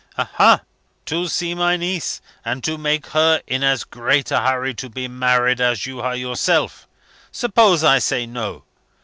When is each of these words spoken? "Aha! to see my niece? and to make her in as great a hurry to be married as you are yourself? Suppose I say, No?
"Aha! 0.17 0.63
to 1.05 1.27
see 1.27 1.53
my 1.53 1.77
niece? 1.77 2.21
and 2.43 2.63
to 2.63 2.75
make 2.75 3.05
her 3.13 3.39
in 3.45 3.61
as 3.63 3.83
great 3.83 4.31
a 4.31 4.39
hurry 4.41 4.73
to 4.73 4.89
be 4.89 5.07
married 5.07 5.61
as 5.61 5.85
you 5.85 6.01
are 6.01 6.15
yourself? 6.15 6.87
Suppose 7.31 7.83
I 7.83 7.99
say, 7.99 8.25
No? 8.25 8.63